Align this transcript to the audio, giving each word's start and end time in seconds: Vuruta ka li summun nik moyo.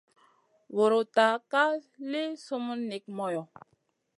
Vuruta 0.75 1.25
ka 1.51 1.63
li 2.11 2.23
summun 2.45 2.79
nik 2.89 3.03
moyo. 3.17 3.43